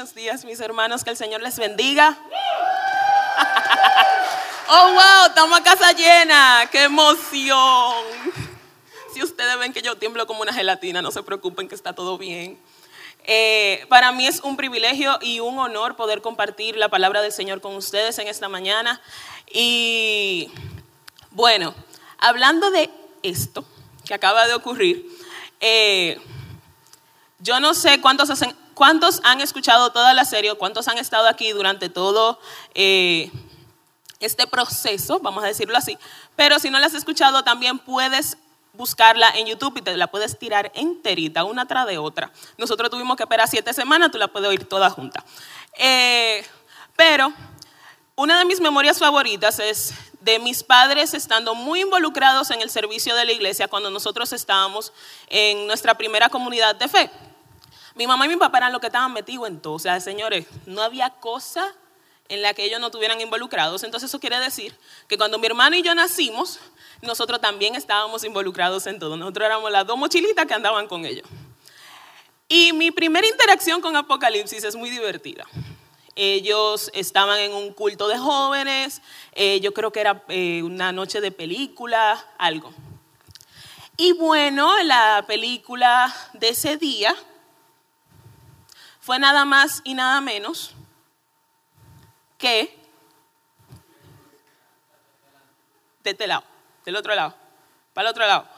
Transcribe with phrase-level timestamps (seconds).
[0.00, 2.18] buenos días, mis hermanos, que el Señor les bendiga.
[4.72, 8.04] Oh, wow, estamos a casa llena, qué emoción.
[9.12, 12.16] Si ustedes ven que yo tiemblo como una gelatina, no se preocupen que está todo
[12.16, 12.56] bien.
[13.24, 17.60] Eh, para mí es un privilegio y un honor poder compartir la palabra del Señor
[17.60, 19.02] con ustedes en esta mañana.
[19.52, 20.52] Y
[21.32, 21.74] bueno,
[22.18, 22.90] hablando de
[23.24, 23.64] esto
[24.06, 25.04] que acaba de ocurrir,
[25.58, 26.18] eh,
[27.40, 28.30] yo no sé cuántos,
[28.80, 32.40] cuántos han escuchado toda la serie, cuántos han estado aquí durante todo
[32.72, 33.30] eh,
[34.20, 35.98] este proceso, vamos a decirlo así,
[36.34, 38.38] pero si no la has escuchado también puedes
[38.72, 42.32] buscarla en YouTube y te la puedes tirar enterita, una tras de otra.
[42.56, 45.22] Nosotros tuvimos que esperar siete semanas, tú la puedes oír toda junta.
[45.76, 46.42] Eh,
[46.96, 47.34] pero
[48.16, 53.14] una de mis memorias favoritas es de mis padres estando muy involucrados en el servicio
[53.14, 54.94] de la iglesia cuando nosotros estábamos
[55.28, 57.10] en nuestra primera comunidad de fe.
[57.94, 59.74] Mi mamá y mi papá eran los que estaban metidos en todo.
[59.74, 61.74] O sea, señores, no había cosa
[62.28, 63.82] en la que ellos no estuvieran involucrados.
[63.82, 64.74] Entonces eso quiere decir
[65.08, 66.60] que cuando mi hermano y yo nacimos,
[67.02, 69.16] nosotros también estábamos involucrados en todo.
[69.16, 71.26] Nosotros éramos las dos mochilitas que andaban con ellos.
[72.48, 75.44] Y mi primera interacción con Apocalipsis es muy divertida.
[76.14, 79.00] Ellos estaban en un culto de jóvenes,
[79.32, 82.72] eh, yo creo que era eh, una noche de película, algo.
[83.96, 87.14] Y bueno, la película de ese día
[89.00, 90.74] fue nada más y nada menos
[92.38, 92.78] que
[96.02, 96.44] de este lado,
[96.84, 97.34] del otro lado,
[97.92, 98.48] para el otro lado.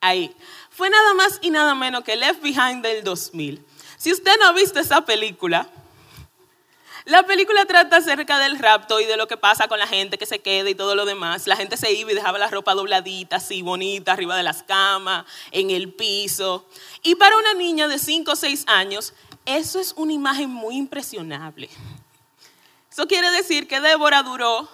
[0.00, 0.34] Ahí.
[0.70, 3.64] Fue nada más y nada menos que Left Behind del 2000.
[3.96, 5.68] Si usted no ha visto esa película,
[7.10, 10.26] la película trata acerca del rapto y de lo que pasa con la gente que
[10.26, 11.48] se queda y todo lo demás.
[11.48, 15.26] La gente se iba y dejaba la ropa dobladita, así bonita, arriba de las camas,
[15.50, 16.66] en el piso.
[17.02, 19.12] Y para una niña de 5 o 6 años,
[19.44, 21.68] eso es una imagen muy impresionable.
[22.92, 24.68] Eso quiere decir que Débora duró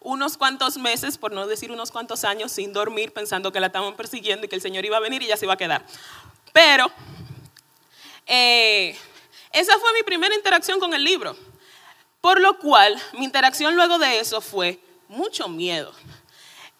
[0.00, 3.94] unos cuantos meses, por no decir unos cuantos años, sin dormir, pensando que la estaban
[3.96, 5.84] persiguiendo y que el Señor iba a venir y ya se iba a quedar.
[6.54, 6.90] Pero
[8.26, 8.96] eh,
[9.52, 11.36] esa fue mi primera interacción con el libro.
[12.22, 14.78] Por lo cual, mi interacción luego de eso fue
[15.08, 15.92] mucho miedo.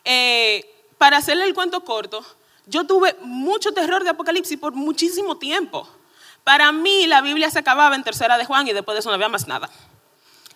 [0.05, 0.65] Eh,
[0.99, 2.25] para hacerle el cuento corto,
[2.67, 5.89] yo tuve mucho terror de Apocalipsis por muchísimo tiempo.
[6.45, 9.17] Para mí la Biblia se acababa en tercera de Juan y después de eso no
[9.17, 9.69] había más nada.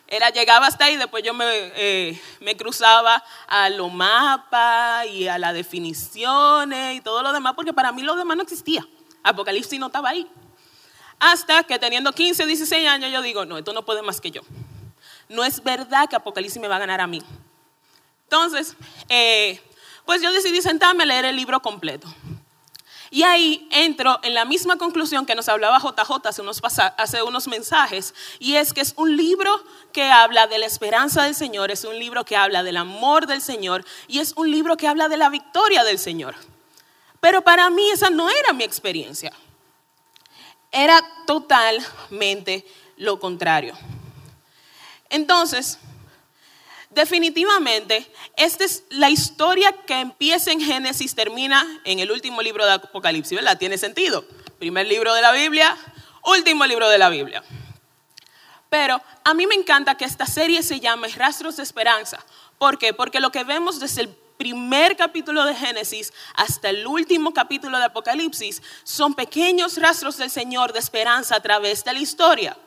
[0.07, 5.37] Era, llegaba hasta ahí, después yo me, eh, me cruzaba a los mapas y a
[5.37, 8.87] las definiciones y todo lo demás, porque para mí lo demás no existía.
[9.21, 10.25] Apocalipsis no estaba ahí.
[11.19, 14.43] Hasta que teniendo 15, 16 años yo digo, no, esto no puede más que yo
[15.29, 17.21] no es verdad que Apocalipsis me va a ganar a mí.
[18.23, 18.75] Entonces,
[19.09, 19.61] eh,
[20.05, 22.07] pues yo decidí sentarme a leer el libro completo.
[23.09, 26.41] Y ahí entro en la misma conclusión que nos hablaba JJ hace
[26.97, 31.35] hace unos mensajes, y es que es un libro que habla de la esperanza del
[31.35, 34.87] Señor, es un libro que habla del amor del Señor, y es un libro que
[34.87, 36.35] habla de la victoria del Señor.
[37.21, 39.31] Pero para mí esa no era mi experiencia,
[40.71, 42.65] era totalmente
[42.97, 43.73] lo contrario.
[45.09, 45.79] Entonces,
[46.89, 52.73] definitivamente, esta es la historia que empieza en Génesis, termina en el último libro de
[52.73, 53.57] Apocalipsis, ¿verdad?
[53.57, 54.25] Tiene sentido.
[54.59, 55.77] Primer libro de la Biblia,
[56.23, 57.43] último libro de la Biblia.
[58.69, 62.23] Pero a mí me encanta que esta serie se llame Rastros de Esperanza.
[62.57, 62.93] ¿Por qué?
[62.93, 67.85] Porque lo que vemos desde el primer capítulo de Génesis hasta el último capítulo de
[67.85, 72.57] Apocalipsis son pequeños rastros del Señor de esperanza a través de la historia.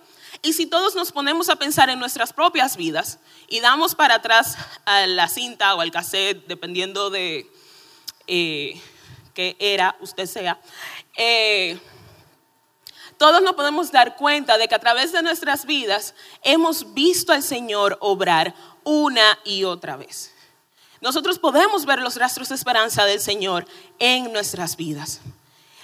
[0.43, 3.19] Y si todos nos ponemos a pensar en nuestras propias vidas
[3.49, 4.57] y damos para atrás
[4.87, 7.51] a la cinta o al cassette, dependiendo de
[8.27, 8.81] eh,
[9.35, 10.59] qué era usted sea,
[11.17, 11.79] eh,
[13.19, 17.43] todos nos podemos dar cuenta de que a través de nuestras vidas hemos visto al
[17.43, 20.33] Señor obrar una y otra vez.
[21.03, 23.67] Nosotros podemos ver los rastros de esperanza del Señor
[23.99, 25.21] en nuestras vidas.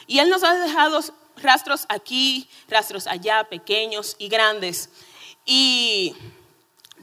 [0.07, 1.01] Y Él nos ha dejado
[1.37, 4.91] rastros aquí, rastros allá, pequeños y grandes.
[5.45, 6.17] Y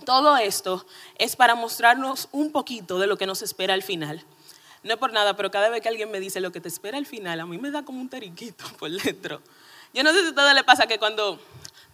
[0.05, 0.85] todo esto
[1.17, 4.23] es para mostrarnos un poquito de lo que nos espera al final.
[4.83, 6.97] No es por nada, pero cada vez que alguien me dice lo que te espera
[6.97, 9.41] al final, a mí me da como un teriquito por dentro.
[9.93, 11.39] Yo no sé si a todo le pasa que cuando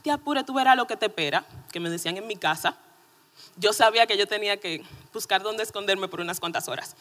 [0.02, 2.78] te apura, tú verás lo que te espera, que me decían en mi casa.
[3.58, 4.84] Yo sabía que yo tenía que
[5.14, 6.96] buscar dónde esconderme por unas cuantas horas.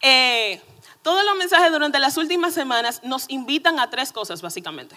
[0.00, 0.62] Eh,
[1.02, 4.96] todos los mensajes durante las últimas semanas nos invitan a tres cosas, básicamente.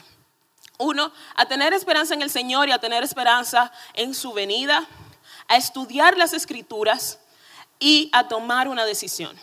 [0.78, 4.88] Uno, a tener esperanza en el Señor y a tener esperanza en su venida,
[5.48, 7.20] a estudiar las escrituras
[7.80, 9.38] y a tomar una decisión.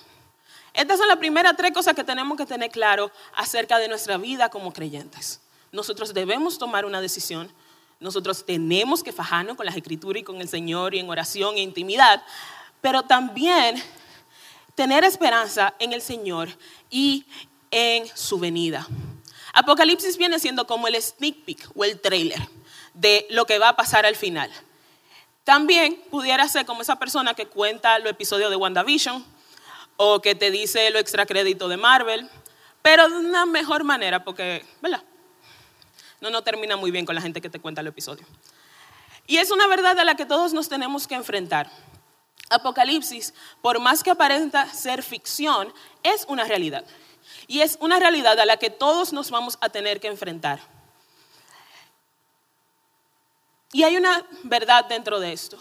[0.75, 4.49] Estas son las primeras tres cosas que tenemos que tener claro acerca de nuestra vida
[4.49, 5.41] como creyentes.
[5.71, 7.53] nosotros debemos tomar una decisión.
[8.01, 11.61] Nosotros tenemos que fajarnos con las escrituras y con el Señor y en oración e
[11.61, 12.23] intimidad,
[12.81, 13.83] pero también
[14.79, 16.49] tener esperanza en el Señor
[16.89, 17.27] y
[17.73, 18.87] en su venida.
[19.53, 22.39] Apocalipsis viene siendo como el sneak peek o el trailer
[22.95, 24.53] de lo que va a pasar al final.
[25.43, 29.25] También pudiera ser como esa persona que cuenta los episodios de WandaVision
[29.97, 32.31] o que te dice lo extra crédito de Marvel,
[32.81, 35.03] pero de una mejor manera porque, ¿verdad?
[36.21, 38.25] No, no termina muy bien con la gente que te cuenta el episodio.
[39.27, 41.69] Y es una verdad a la que todos nos tenemos que enfrentar.
[42.51, 46.85] Apocalipsis, por más que aparenta ser ficción, es una realidad.
[47.47, 50.61] Y es una realidad a la que todos nos vamos a tener que enfrentar.
[53.73, 55.59] Y hay una verdad dentro de esto.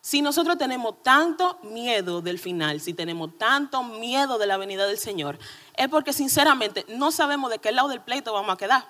[0.00, 4.98] Si nosotros tenemos tanto miedo del final, si tenemos tanto miedo de la venida del
[4.98, 5.38] Señor,
[5.76, 8.84] es porque sinceramente no sabemos de qué lado del pleito vamos a quedar.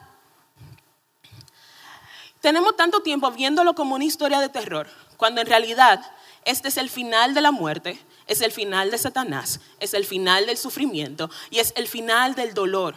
[2.41, 6.01] Tenemos tanto tiempo viéndolo como una historia de terror, cuando en realidad
[6.45, 10.47] este es el final de la muerte, es el final de Satanás, es el final
[10.47, 12.97] del sufrimiento y es el final del dolor.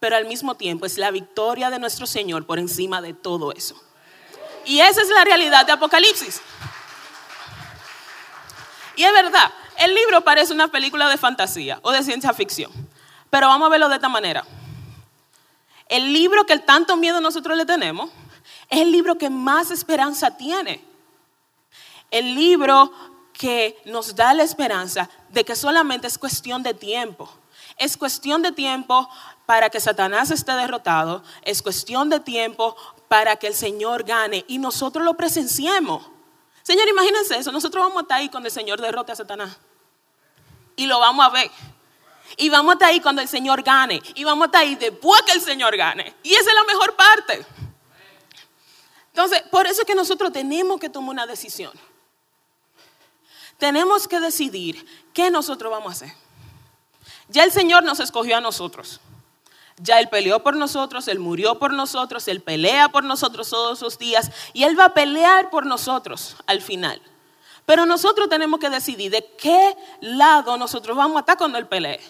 [0.00, 3.80] Pero al mismo tiempo es la victoria de nuestro Señor por encima de todo eso.
[4.64, 6.40] Y esa es la realidad de Apocalipsis.
[8.96, 12.70] Y es verdad, el libro parece una película de fantasía o de ciencia ficción.
[13.30, 14.44] Pero vamos a verlo de esta manera.
[15.88, 18.10] El libro que tanto miedo nosotros le tenemos
[18.70, 20.93] es el libro que más esperanza tiene.
[22.14, 22.92] El libro
[23.32, 27.28] que nos da la esperanza de que solamente es cuestión de tiempo.
[27.76, 29.08] Es cuestión de tiempo
[29.46, 32.76] para que Satanás esté derrotado, es cuestión de tiempo
[33.08, 36.06] para que el Señor gane y nosotros lo presenciemos.
[36.62, 39.58] Señor, imagínense eso, nosotros vamos a estar ahí cuando el Señor derrote a Satanás.
[40.76, 41.50] Y lo vamos a ver.
[42.36, 44.00] Y vamos a estar ahí cuando el Señor gane.
[44.14, 46.14] Y vamos a estar ahí después que el Señor gane.
[46.22, 47.44] Y esa es la mejor parte.
[49.08, 51.72] Entonces, por eso es que nosotros tenemos que tomar una decisión.
[53.64, 54.84] Tenemos que decidir
[55.14, 56.12] qué nosotros vamos a hacer.
[57.28, 59.00] Ya el Señor nos escogió a nosotros.
[59.78, 63.96] Ya Él peleó por nosotros, Él murió por nosotros, Él pelea por nosotros todos los
[63.96, 67.00] días y Él va a pelear por nosotros al final.
[67.64, 72.02] Pero nosotros tenemos que decidir de qué lado nosotros vamos a estar cuando Él pelee.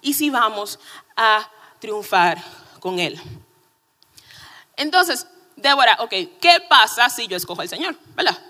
[0.00, 0.80] Y si vamos
[1.16, 1.50] a
[1.80, 2.42] triunfar
[2.80, 3.20] con Él.
[4.74, 7.94] Entonces, Débora, ok, ¿qué pasa si yo escojo al Señor?
[8.16, 8.47] ¿Verdad?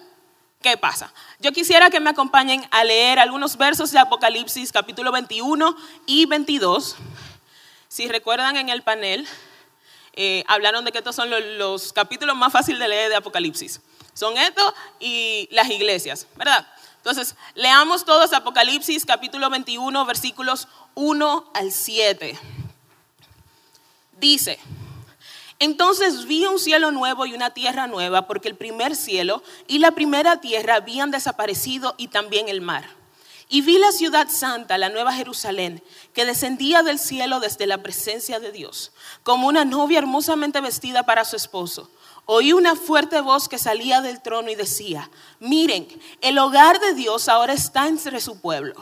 [0.61, 1.13] ¿Qué pasa?
[1.39, 6.97] Yo quisiera que me acompañen a leer algunos versos de Apocalipsis capítulo 21 y 22.
[7.87, 9.25] Si recuerdan en el panel,
[10.15, 13.81] eh, hablaron de que estos son los, capítulos más fáciles de leer de Apocalipsis.
[14.15, 16.67] Son estos y las iglesias, ¿verdad?
[16.97, 20.67] Entonces, leamos todos Apocalipsis capítulo 21, versículos
[20.97, 22.37] 1 al 7.
[24.19, 24.59] Dice,
[25.61, 29.91] entonces vi un cielo nuevo y una tierra nueva, porque el primer cielo y la
[29.91, 32.85] primera tierra habían desaparecido y también el mar.
[33.49, 35.83] Y vi la ciudad santa, la nueva Jerusalén,
[36.13, 41.25] que descendía del cielo desde la presencia de Dios, como una novia hermosamente vestida para
[41.25, 41.91] su esposo.
[42.27, 45.11] Oí una fuerte voz que salía del trono y decía,
[45.41, 45.89] miren,
[46.21, 48.75] el hogar de Dios ahora está entre su pueblo.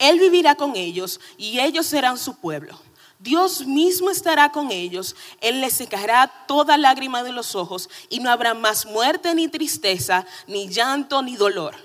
[0.00, 2.76] Él vivirá con ellos y ellos serán su pueblo.
[3.20, 8.30] Dios mismo estará con ellos, Él les secará toda lágrima de los ojos y no
[8.30, 11.76] habrá más muerte ni tristeza, ni llanto ni dolor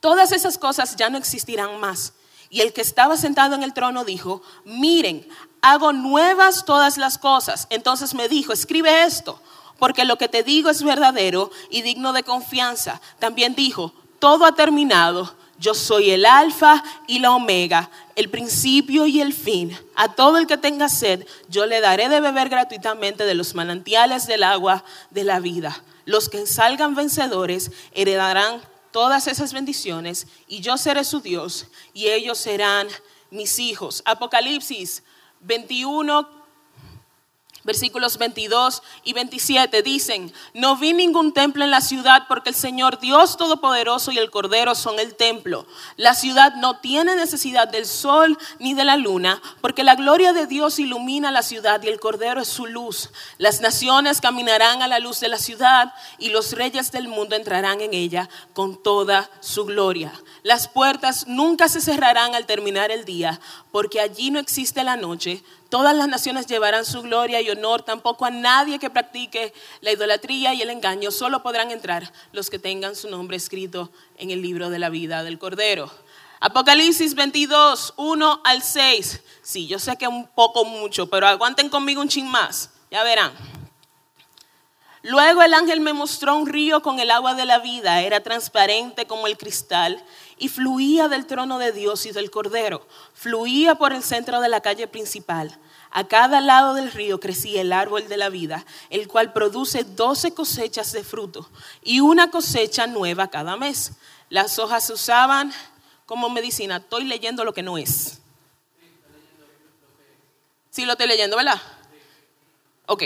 [0.00, 2.12] Todas esas cosas ya no existirán más.
[2.50, 5.28] Y el que estaba sentado en el trono dijo, miren,
[5.60, 7.66] hago nuevas todas las cosas.
[7.68, 9.40] Entonces me dijo, escribe esto,
[9.78, 13.00] porque lo que te digo es verdadero y digno de confianza.
[13.18, 15.34] También dijo, todo ha terminado.
[15.58, 19.76] Yo soy el alfa y la omega, el principio y el fin.
[19.96, 24.26] A todo el que tenga sed, yo le daré de beber gratuitamente de los manantiales
[24.26, 25.82] del agua de la vida.
[26.04, 28.62] Los que salgan vencedores heredarán
[28.92, 32.86] todas esas bendiciones y yo seré su Dios y ellos serán
[33.30, 34.02] mis hijos.
[34.04, 35.02] Apocalipsis
[35.40, 36.37] 21,
[37.68, 42.98] Versículos 22 y 27 dicen, no vi ningún templo en la ciudad porque el Señor
[42.98, 45.66] Dios Todopoderoso y el Cordero son el templo.
[45.98, 50.46] La ciudad no tiene necesidad del sol ni de la luna porque la gloria de
[50.46, 53.10] Dios ilumina la ciudad y el Cordero es su luz.
[53.36, 57.82] Las naciones caminarán a la luz de la ciudad y los reyes del mundo entrarán
[57.82, 60.10] en ella con toda su gloria.
[60.42, 63.38] Las puertas nunca se cerrarán al terminar el día
[63.78, 68.24] porque allí no existe la noche Todas las naciones llevarán su gloria y honor, tampoco
[68.24, 72.96] a nadie que practique la idolatría y el engaño, solo podrán entrar los que tengan
[72.96, 75.92] su nombre escrito en el libro de la vida del Cordero.
[76.40, 79.20] Apocalipsis 22, 1 al 6.
[79.42, 82.70] Sí, yo sé que un poco mucho, pero aguanten conmigo un chin más.
[82.90, 83.30] Ya verán.
[85.02, 89.06] Luego el ángel me mostró un río con el agua de la vida, era transparente
[89.06, 90.04] como el cristal
[90.38, 92.86] y fluía del trono de Dios y del Cordero.
[93.14, 95.56] Fluía por el centro de la calle principal.
[95.90, 100.34] A cada lado del río crecía el árbol de la vida, el cual produce doce
[100.34, 101.48] cosechas de fruto
[101.82, 103.92] y una cosecha nueva cada mes.
[104.28, 105.52] Las hojas se usaban
[106.06, 106.76] como medicina.
[106.78, 108.20] Estoy leyendo lo que no es.
[110.70, 111.60] Sí, lo estoy leyendo, ¿verdad?
[112.86, 113.04] Ok.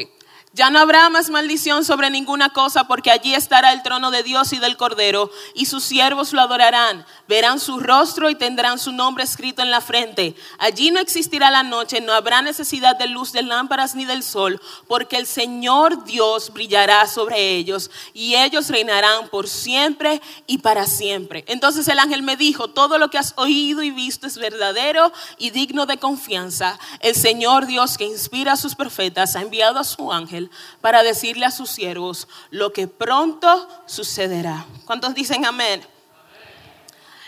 [0.55, 4.53] Ya no habrá más maldición sobre ninguna cosa, porque allí estará el trono de Dios
[4.53, 7.07] y del Cordero, y sus siervos lo adorarán.
[7.27, 10.35] Verán su rostro y tendrán su nombre escrito en la frente.
[10.59, 14.61] Allí no existirá la noche, no habrá necesidad de luz de lámparas ni del sol,
[14.89, 21.47] porque el Señor Dios brillará sobre ellos, y ellos reinarán por siempre y para siempre.
[21.49, 25.49] Entonces el ángel me dijo, todo lo que has oído y visto es verdadero y
[25.49, 26.79] digno de confianza.
[27.01, 30.42] El Señor Dios que inspira a sus profetas ha enviado a su ángel
[30.81, 34.67] para decirle a sus siervos lo que pronto sucederá.
[34.85, 35.87] ¿Cuántos dicen amén?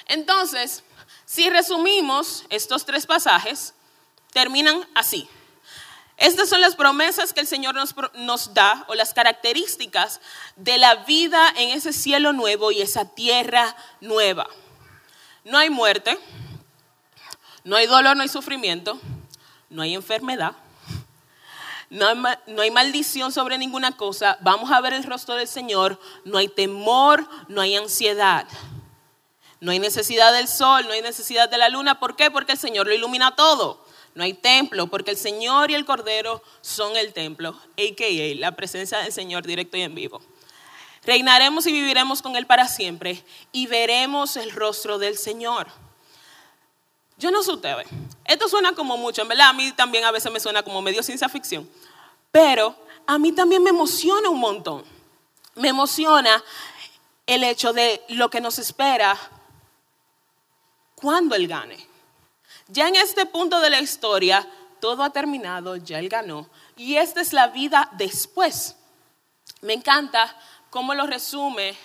[0.07, 0.83] Entonces,
[1.25, 3.75] si resumimos estos tres pasajes,
[4.33, 5.29] terminan así.
[6.17, 10.21] Estas son las promesas que el Señor nos, da o las características
[10.57, 14.47] de la vida en ese cielo nuevo y esa tierra nueva.
[15.45, 16.17] No hay muerte,
[17.65, 19.01] no hay dolor, no hay sufrimiento,
[19.71, 20.55] no hay enfermedad,
[21.95, 26.49] no hay, maldición sobre ninguna cosa, vamos a ver el rostro del Señor, no hay
[26.49, 28.49] temor, no hay ansiedad.
[29.61, 32.01] No hay necesidad del sol, no hay necesidad de la luna.
[32.01, 32.31] ¿Por qué?
[32.31, 33.83] Porque el Señor lo ilumina todo.
[34.15, 38.35] No hay templo, porque el Señor y el Cordero son el templo, a.k.a.
[38.41, 40.21] la presencia del Señor directo y en vivo.
[41.05, 45.69] Reinaremos y viviremos con Él para siempre y veremos el rostro del Señor.
[47.17, 47.87] Yo no sé ustedes.
[48.25, 51.03] Esto suena como mucho, en verdad a mí también a veces me suena como medio
[51.03, 51.69] ciencia ficción.
[52.31, 52.75] Pero
[53.07, 54.85] a mí también me emociona un montón.
[55.55, 56.43] Me emociona
[57.27, 59.17] el hecho de lo que nos espera
[60.97, 61.87] cuando Él gane.
[62.69, 64.49] Ya en este punto de la historia,
[64.81, 66.49] todo ha terminado, ya Él ganó.
[66.77, 68.77] Y esta es la vida después.
[69.61, 70.37] Me encanta
[70.71, 71.77] cómo lo resume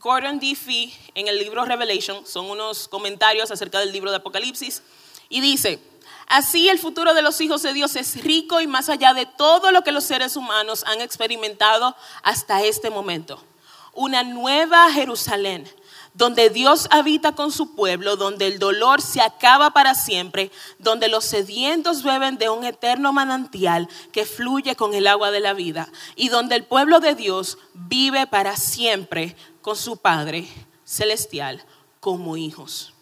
[0.00, 0.54] Gordon D.
[0.54, 4.82] Fee en el libro Revelation, son unos comentarios acerca del libro de Apocalipsis,
[5.28, 5.78] y dice,
[6.26, 9.72] así el futuro de los hijos de Dios es rico y más allá de todo
[9.72, 13.44] lo que los seres humanos han experimentado hasta este momento.
[13.92, 15.70] Una nueva Jerusalén,
[16.20, 21.24] donde Dios habita con su pueblo, donde el dolor se acaba para siempre, donde los
[21.24, 26.28] sedientos beben de un eterno manantial que fluye con el agua de la vida, y
[26.28, 30.46] donde el pueblo de Dios vive para siempre con su Padre
[30.84, 31.64] celestial
[32.00, 32.92] como hijos.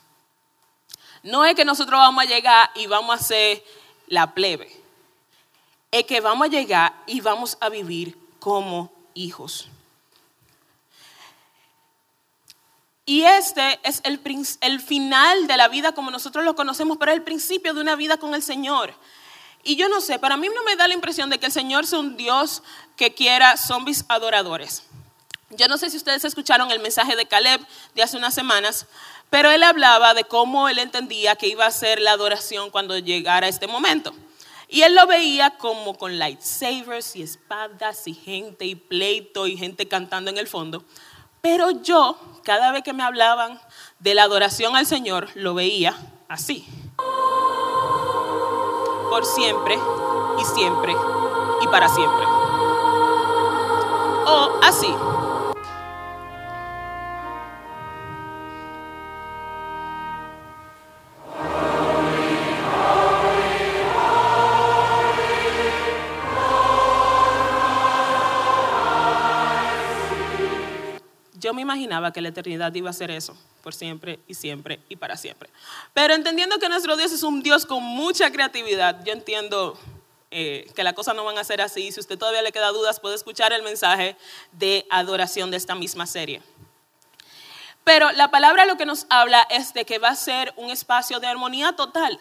[1.24, 3.64] No es que nosotros vamos a llegar y vamos a ser
[4.06, 4.70] la plebe.
[5.90, 9.68] Es que vamos a llegar y vamos a vivir como hijos.
[13.08, 14.18] Y este es el,
[14.80, 18.34] final de la vida como nosotros lo conocemos, pero el principio de una vida con
[18.34, 18.92] el Señor.
[19.64, 21.86] Y yo no sé, para mí no me da la impresión de que el Señor
[21.86, 22.62] sea un Dios
[22.96, 24.82] que quiera zombies adoradores.
[25.48, 27.62] Yo no sé si ustedes escucharon el mensaje de Caleb
[27.94, 28.84] de hace unas semanas,
[29.30, 33.48] pero él hablaba de cómo él entendía que iba a ser la adoración cuando llegara
[33.48, 34.12] este momento.
[34.68, 39.88] Y él lo veía como con lightsabers y espadas y gente y pleito y gente
[39.88, 40.84] cantando en el fondo.
[41.50, 42.14] Pero yo,
[42.44, 43.58] cada vez que me hablaban
[44.00, 45.96] de la adoración al Señor, lo veía
[46.28, 46.68] así.
[49.08, 49.78] Por siempre
[50.38, 50.94] y siempre
[51.62, 52.26] y para siempre.
[54.26, 54.94] O así.
[71.48, 74.96] Yo me imaginaba que la eternidad iba a ser eso, por siempre y siempre y
[74.96, 75.48] para siempre.
[75.94, 79.78] Pero entendiendo que nuestro Dios es un Dios con mucha creatividad, yo entiendo
[80.30, 81.90] eh, que las cosas no van a ser así.
[81.90, 84.14] Si usted todavía le queda dudas, puede escuchar el mensaje
[84.52, 86.42] de adoración de esta misma serie.
[87.82, 91.18] Pero la palabra lo que nos habla es de que va a ser un espacio
[91.18, 92.20] de armonía total.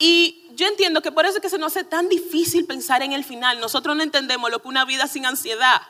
[0.00, 3.12] Y yo entiendo que por eso es que se nos hace tan difícil pensar en
[3.12, 3.60] el final.
[3.60, 5.82] Nosotros no entendemos lo que una vida sin ansiedad.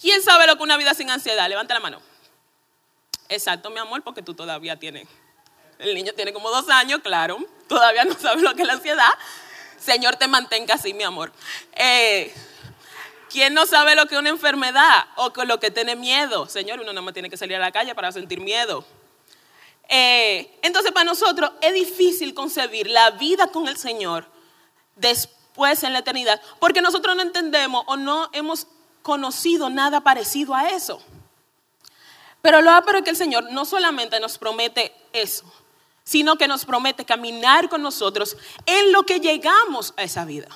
[0.00, 1.48] ¿Quién sabe lo que una vida sin ansiedad?
[1.48, 2.00] Levanta la mano.
[3.28, 5.08] Exacto, mi amor, porque tú todavía tienes.
[5.78, 7.38] El niño tiene como dos años, claro.
[7.68, 9.10] Todavía no sabe lo que es la ansiedad.
[9.78, 11.32] Señor, te mantenga así, mi amor.
[11.72, 12.32] Eh,
[13.30, 16.48] ¿Quién no sabe lo que es una enfermedad o lo que tiene miedo?
[16.48, 18.84] Señor, uno no más tiene que salir a la calle para sentir miedo.
[19.88, 24.26] Eh, entonces para nosotros es difícil concebir la vida con el Señor
[24.96, 28.66] después en la eternidad, porque nosotros no entendemos o no hemos
[29.06, 31.00] conocido nada parecido a eso.
[32.42, 35.44] Pero lo pero es que el Señor no solamente nos promete eso,
[36.02, 38.36] sino que nos promete caminar con nosotros
[38.66, 40.48] en lo que llegamos a esa vida.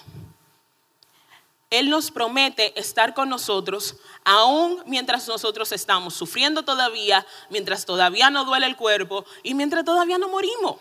[1.71, 8.45] Él nos promete estar con nosotros aún mientras nosotros estamos sufriendo todavía, mientras todavía no
[8.45, 10.75] duele el cuerpo y mientras todavía no morimos.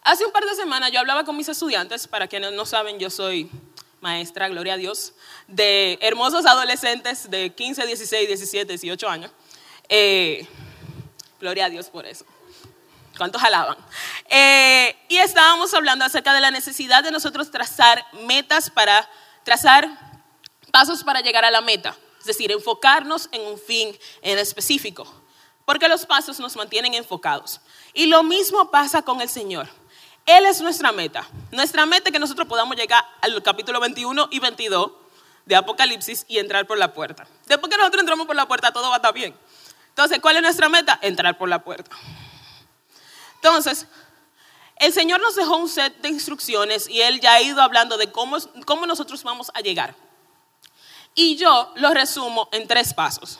[0.00, 3.10] Hace un par de semanas yo hablaba con mis estudiantes, para quienes no saben, yo
[3.10, 3.50] soy
[4.06, 5.14] maestra, gloria a Dios,
[5.48, 9.32] de hermosos adolescentes de 15, 16, 17, 18 años.
[9.88, 10.46] Eh,
[11.40, 12.24] gloria a Dios por eso.
[13.18, 13.76] ¿Cuántos alaban?
[14.28, 19.10] Eh, y estábamos hablando acerca de la necesidad de nosotros trazar metas para,
[19.42, 19.88] trazar
[20.70, 21.96] pasos para llegar a la meta.
[22.20, 25.04] Es decir, enfocarnos en un fin en específico.
[25.64, 27.60] Porque los pasos nos mantienen enfocados.
[27.92, 29.68] Y lo mismo pasa con el Señor.
[30.26, 31.26] Él es nuestra meta.
[31.52, 34.90] Nuestra meta es que nosotros podamos llegar al capítulo 21 y 22
[35.44, 37.28] de Apocalipsis y entrar por la puerta.
[37.46, 39.36] Después que nosotros entramos por la puerta, todo va a estar bien.
[39.90, 40.98] Entonces, ¿cuál es nuestra meta?
[41.00, 41.96] Entrar por la puerta.
[43.36, 43.86] Entonces,
[44.76, 48.10] el Señor nos dejó un set de instrucciones y Él ya ha ido hablando de
[48.10, 49.94] cómo, cómo nosotros vamos a llegar.
[51.14, 53.38] Y yo lo resumo en tres pasos.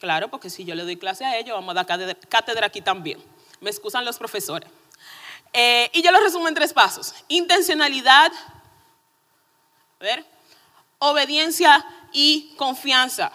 [0.00, 3.22] Claro, porque si yo le doy clase a ellos, vamos a dar cátedra aquí también.
[3.60, 4.68] Me excusan los profesores.
[5.52, 7.14] Eh, y yo lo resumo en tres pasos.
[7.28, 8.32] Intencionalidad,
[10.98, 13.32] obediencia y confianza.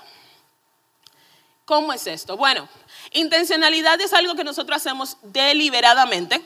[1.66, 2.38] ¿Cómo es esto?
[2.38, 2.68] Bueno,
[3.14, 6.42] Intencionalidad es algo que nosotros hacemos deliberadamente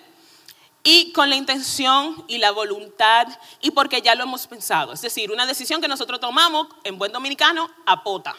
[0.84, 3.28] y con la intención y la voluntad
[3.62, 4.94] y porque ya lo hemos pensado.
[4.94, 8.36] Es decir, una decisión que nosotros tomamos en buen dominicano a pota.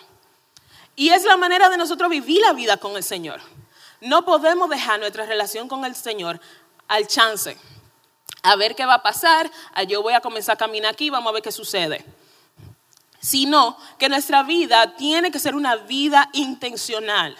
[0.97, 3.40] Y es la manera de nosotros vivir la vida con el Señor.
[4.00, 6.40] No podemos dejar nuestra relación con el Señor
[6.88, 7.57] al chance.
[8.43, 9.50] A ver qué va a pasar,
[9.89, 12.04] yo voy a comenzar a caminar aquí, vamos a ver qué sucede.
[13.21, 17.37] Sino que nuestra vida tiene que ser una vida intencional.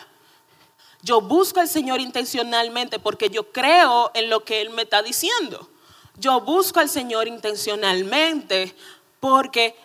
[1.03, 5.71] Yo busco al Señor intencionalmente porque yo creo en lo que Él me está diciendo.
[6.17, 8.75] Yo busco al Señor intencionalmente
[9.21, 9.77] porque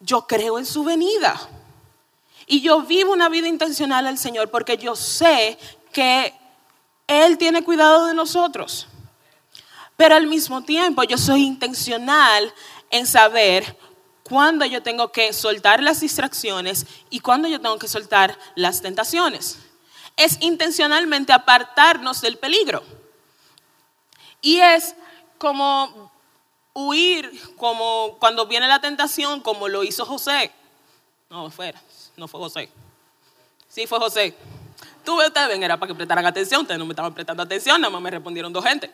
[0.00, 1.40] yo creo en su venida.
[2.46, 5.58] Y yo vivo una vida intencional al Señor porque yo sé
[5.92, 6.34] que
[7.06, 8.86] Él tiene cuidado de nosotros.
[9.96, 12.52] Pero al mismo tiempo yo soy intencional
[12.90, 13.76] en saber
[14.22, 19.58] cuándo yo tengo que soltar las distracciones y cuándo yo tengo que soltar las tentaciones
[20.16, 22.82] es intencionalmente apartarnos del peligro.
[24.40, 24.96] Y es
[25.38, 26.10] como
[26.72, 30.50] huir, como cuando viene la tentación, como lo hizo José.
[31.28, 31.74] No, fue,
[32.16, 32.70] no fue José.
[33.68, 34.34] Sí, fue José.
[35.04, 37.92] Tuve ustedes, ven, era para que prestaran atención, ustedes no me estaban prestando atención, nada
[37.92, 38.90] más me respondieron dos gente.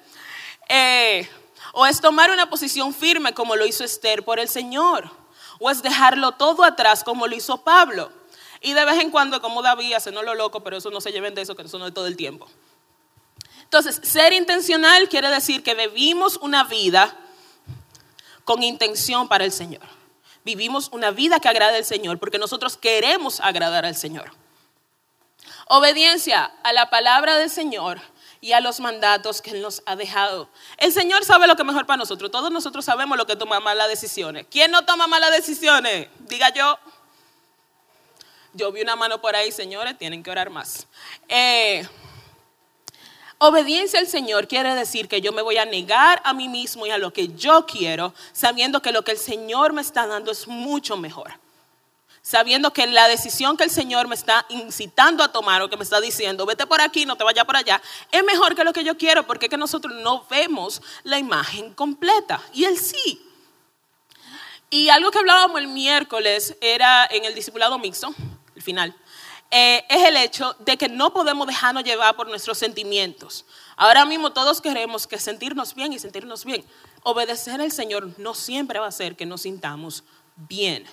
[0.75, 1.29] Eh,
[1.75, 5.11] o es tomar una posición firme como lo hizo Esther por el Señor.
[5.59, 8.11] O es dejarlo todo atrás como lo hizo Pablo.
[8.63, 11.35] Y de vez en cuando, como David, no lo loco, pero eso no se lleven
[11.35, 12.49] de eso, que eso no es todo el tiempo.
[13.65, 17.19] Entonces, ser intencional quiere decir que vivimos una vida
[18.45, 19.83] con intención para el Señor.
[20.43, 24.33] Vivimos una vida que agrada al Señor porque nosotros queremos agradar al Señor.
[25.67, 28.01] Obediencia a la palabra del Señor
[28.43, 30.49] y a los mandatos que Él nos ha dejado.
[30.77, 32.29] El Señor sabe lo que es mejor para nosotros.
[32.31, 34.47] Todos nosotros sabemos lo que toma malas decisiones.
[34.51, 36.09] ¿Quién no toma malas decisiones?
[36.19, 36.77] Diga yo.
[38.53, 40.89] Yo vi una mano por ahí, señores, tienen que orar más.
[41.29, 41.87] Eh,
[43.39, 46.91] obediencia al Señor quiere decir que yo me voy a negar a mí mismo y
[46.91, 50.49] a lo que yo quiero, sabiendo que lo que el Señor me está dando es
[50.49, 51.42] mucho mejor.
[52.23, 55.83] Sabiendo que la decisión que el Señor me está incitando a tomar o que me
[55.83, 57.83] está diciendo, vete por aquí, no te vayas por allá,
[58.13, 61.75] es mejor que lo que yo quiero porque es que nosotros no vemos la imagen
[61.75, 62.41] completa.
[62.53, 63.21] Y Él sí.
[64.71, 68.15] Y algo que hablábamos el miércoles era en el discipulado mixto,
[68.63, 68.95] final,
[69.51, 73.45] eh, es el hecho de que no podemos dejarnos llevar por nuestros sentimientos.
[73.77, 76.65] Ahora mismo todos queremos que sentirnos bien y sentirnos bien.
[77.03, 80.05] Obedecer al Señor no siempre va a ser que nos sintamos
[80.37, 80.87] bien.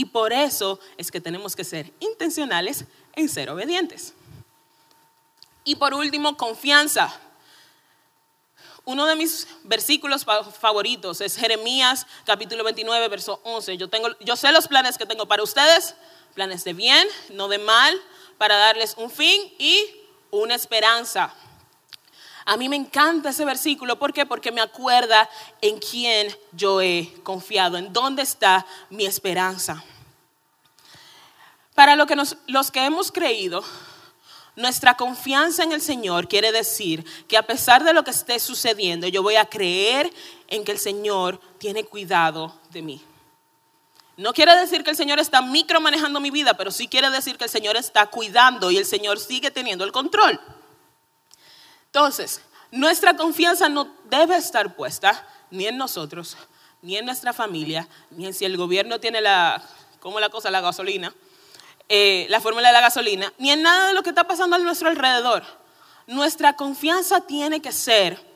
[0.00, 4.14] Y por eso es que tenemos que ser intencionales en ser obedientes.
[5.62, 7.14] Y por último, confianza.
[8.86, 10.24] Uno de mis versículos
[10.58, 13.76] favoritos es Jeremías capítulo 29, verso 11.
[13.76, 15.94] Yo, tengo, yo sé los planes que tengo para ustedes,
[16.34, 17.94] planes de bien, no de mal,
[18.38, 19.84] para darles un fin y
[20.30, 21.34] una esperanza.
[22.44, 24.26] A mí me encanta ese versículo, ¿por qué?
[24.26, 25.28] Porque me acuerda
[25.60, 29.82] en quién yo he confiado, en dónde está mi esperanza.
[31.74, 33.64] Para lo que los que hemos creído,
[34.56, 39.06] Nuestra confianza en el Señor quiere decir que a pesar de lo que esté sucediendo,
[39.06, 40.12] yo voy a creer
[40.48, 43.00] en que el Señor tiene cuidado de mí.
[44.16, 47.44] No quiere decir que el Señor está micromanejando mi vida, pero sí quiere decir que
[47.44, 50.38] el Señor está cuidando y el Señor sigue teniendo el control.
[51.92, 56.36] Entonces, nuestra confianza no debe estar puesta ni en nosotros,
[56.82, 59.60] ni en nuestra familia, ni en si el gobierno tiene la,
[59.98, 60.52] ¿cómo la cosa?
[60.52, 61.12] La gasolina,
[61.88, 64.60] eh, la fórmula de la gasolina, ni en nada de lo que está pasando a
[64.60, 65.42] nuestro alrededor.
[66.06, 68.29] Nuestra confianza tiene que ser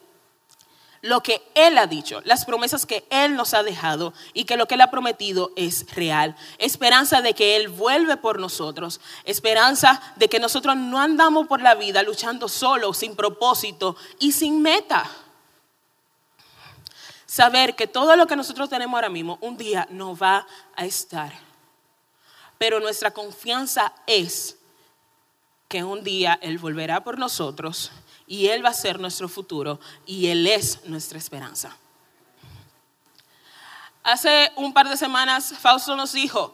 [1.05, 4.67] lo que Él ha dicho, las promesas que Él nos ha dejado y que lo
[4.67, 6.35] que Él ha prometido es real.
[6.57, 9.03] Esperanza de que Él vuelve por nosotros.
[9.25, 14.63] Esperanza de que nosotros no andamos por la vida luchando solo, sin propósito y sin
[14.63, 15.05] meta.
[17.27, 21.35] Saber que todo lo que nosotros tenemos ahora mismo un día no va a estar.
[22.57, 24.57] Pero nuestra confianza es
[25.69, 27.91] que un día Él volverá por nosotros
[28.27, 31.77] y Él va a ser nuestro futuro y Él es nuestra esperanza.
[34.03, 36.53] Hace un par de semanas Fausto nos dijo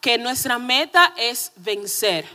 [0.00, 2.28] que nuestra meta es vencer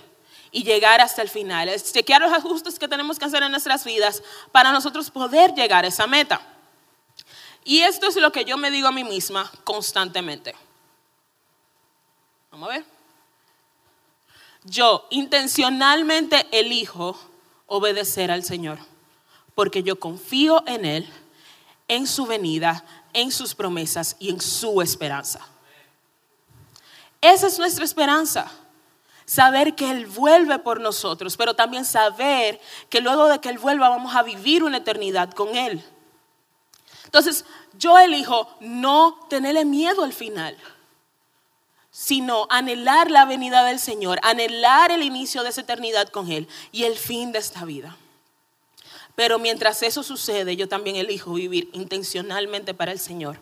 [0.52, 3.84] y llegar hasta el final, es chequear los ajustes que tenemos que hacer en nuestras
[3.84, 6.42] vidas para nosotros poder llegar a esa meta.
[7.64, 10.56] Y esto es lo que yo me digo a mí misma constantemente.
[12.50, 12.86] Vamos a ver.
[14.64, 17.20] Yo intencionalmente elijo
[17.68, 18.80] obedecer al Señor,
[19.54, 21.10] porque yo confío en Él,
[21.88, 25.40] en su venida, en sus promesas y en su esperanza.
[27.22, 28.52] Esa es nuestra esperanza.
[29.26, 33.90] Saber que Él vuelve por nosotros, pero también saber que luego de que Él vuelva
[33.90, 35.84] vamos a vivir una eternidad con Él.
[37.04, 37.46] Entonces,
[37.78, 40.58] yo elijo no tenerle miedo al final
[42.00, 46.84] sino anhelar la venida del Señor, anhelar el inicio de esa eternidad con Él y
[46.84, 47.98] el fin de esta vida.
[49.16, 53.40] Pero mientras eso sucede, yo también elijo vivir intencionalmente para el Señor,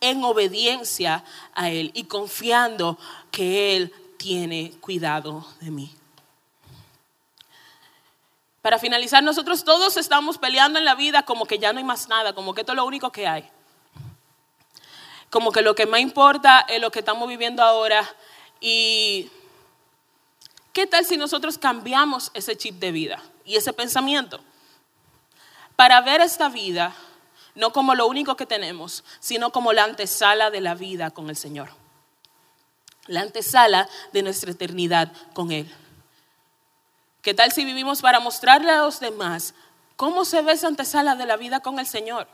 [0.00, 2.96] en obediencia a Él y confiando
[3.32, 5.92] que Él tiene cuidado de mí.
[8.62, 12.08] Para finalizar, nosotros todos estamos peleando en la vida como que ya no hay más
[12.08, 13.50] nada, como que esto es lo único que hay
[15.30, 18.08] como que lo que más importa es lo que estamos viviendo ahora.
[18.60, 19.30] Y
[20.72, 24.40] ¿qué tal si nosotros cambiamos ese chip de vida y ese pensamiento?
[25.74, 26.94] Para ver esta vida
[27.56, 31.36] no como lo único que tenemos, sino como la antesala de la vida con el
[31.36, 31.70] Señor.
[33.06, 35.72] La antesala de nuestra eternidad con Él.
[37.22, 39.54] ¿Qué tal si vivimos para mostrarle a los demás
[39.96, 42.28] cómo se ve esa antesala de la vida con el Señor?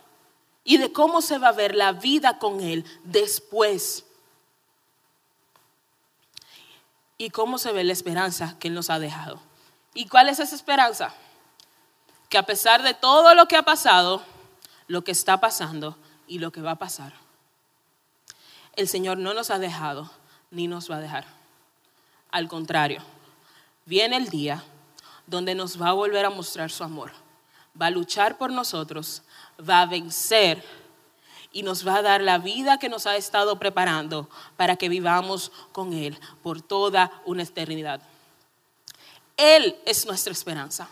[0.65, 4.05] Y de cómo se va a ver la vida con Él después.
[7.19, 9.41] Y cómo se ve la esperanza que Él nos ha dejado.
[9.95, 11.15] ¿Y cuál es esa esperanza?
[12.29, 14.23] Que a pesar de todo lo que ha pasado,
[14.87, 15.97] lo que está pasando
[16.27, 17.13] y lo que va a pasar,
[18.75, 20.11] el Señor no nos ha dejado
[20.51, 21.27] ni nos va a dejar.
[22.31, 23.03] Al contrario,
[23.85, 24.65] viene el día
[25.27, 27.13] donde nos va a volver a mostrar su amor.
[27.81, 29.23] Va a luchar por nosotros
[29.59, 30.63] va a vencer
[31.53, 35.53] y nos va a dar la vida que nos ha estado preparando para que vivamos
[35.73, 38.01] con Él por toda una eternidad.
[39.37, 40.89] Él es nuestra esperanza.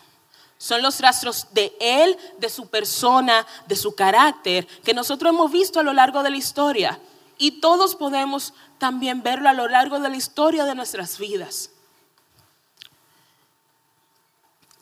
[0.58, 5.80] Son los rastros de Él, de su persona, de su carácter, que nosotros hemos visto
[5.80, 7.00] a lo largo de la historia.
[7.38, 11.70] Y todos podemos también verlo a lo largo de la historia de nuestras vidas.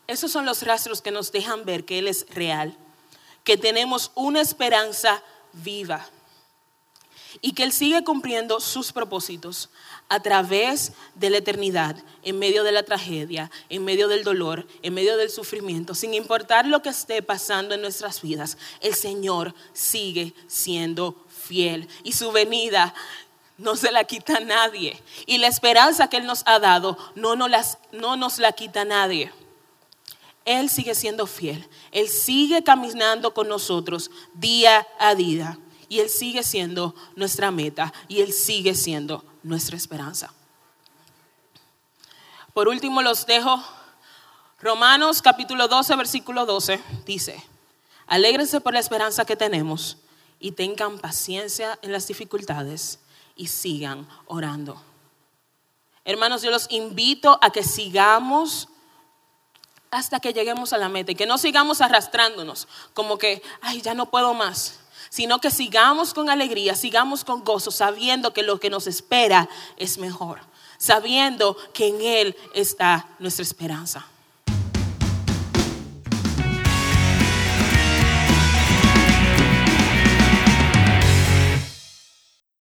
[0.08, 2.76] Esos son los rastros que nos dejan ver que Él es real
[3.44, 5.22] que tenemos una esperanza
[5.52, 6.06] viva
[7.40, 9.70] y que Él sigue cumpliendo sus propósitos
[10.08, 14.94] a través de la eternidad, en medio de la tragedia, en medio del dolor, en
[14.94, 20.34] medio del sufrimiento, sin importar lo que esté pasando en nuestras vidas, el Señor sigue
[20.46, 22.94] siendo fiel y su venida
[23.58, 27.78] no se la quita nadie y la esperanza que Él nos ha dado no nos,
[27.92, 29.32] no nos la quita nadie.
[30.48, 31.68] Él sigue siendo fiel.
[31.92, 35.58] Él sigue caminando con nosotros día a día.
[35.90, 37.92] Y Él sigue siendo nuestra meta.
[38.08, 40.32] Y Él sigue siendo nuestra esperanza.
[42.54, 43.62] Por último, los dejo.
[44.58, 47.44] Romanos capítulo 12, versículo 12 dice,
[48.06, 49.98] alégrense por la esperanza que tenemos
[50.40, 53.00] y tengan paciencia en las dificultades
[53.36, 54.80] y sigan orando.
[56.06, 58.68] Hermanos, yo los invito a que sigamos
[59.90, 63.94] hasta que lleguemos a la meta y que no sigamos arrastrándonos como que, ay, ya
[63.94, 68.70] no puedo más, sino que sigamos con alegría, sigamos con gozo, sabiendo que lo que
[68.70, 70.40] nos espera es mejor,
[70.76, 74.06] sabiendo que en Él está nuestra esperanza.